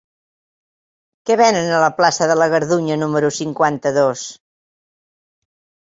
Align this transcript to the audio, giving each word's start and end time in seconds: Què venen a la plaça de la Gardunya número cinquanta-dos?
Què 1.29 1.37
venen 1.41 1.69
a 1.75 1.83
la 1.85 1.91
plaça 1.99 2.29
de 2.33 2.39
la 2.43 2.49
Gardunya 2.55 2.99
número 3.05 3.33
cinquanta-dos? 3.39 4.29